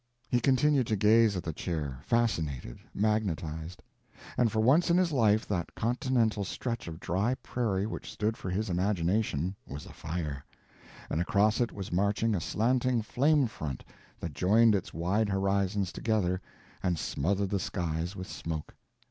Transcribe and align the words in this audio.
He 0.31 0.39
continued 0.39 0.87
to 0.87 0.95
gaze 0.95 1.35
at 1.37 1.43
the 1.43 1.53
chair 1.53 1.99
fascinated, 2.01 2.79
magnetized; 2.91 3.83
and 4.35 4.51
for 4.51 4.59
once 4.59 4.89
in 4.89 4.97
his 4.97 5.11
life 5.11 5.47
that 5.47 5.75
continental 5.75 6.43
stretch 6.43 6.87
of 6.87 6.99
dry 6.99 7.35
prairie 7.35 7.85
which 7.85 8.11
stood 8.11 8.35
for 8.35 8.49
his 8.49 8.67
imagination 8.67 9.55
was 9.67 9.85
afire, 9.85 10.43
and 11.07 11.21
across 11.21 11.61
it 11.61 11.71
was 11.71 11.91
marching 11.91 12.33
a 12.33 12.41
slanting 12.41 13.03
flamefront 13.03 13.83
that 14.19 14.33
joined 14.33 14.73
its 14.73 14.91
wide 14.91 15.29
horizons 15.29 15.91
together 15.91 16.41
and 16.81 16.97
smothered 16.97 17.51
the 17.51 17.59
skies 17.59 18.15
with 18.15 18.27
smoke. 18.27 18.73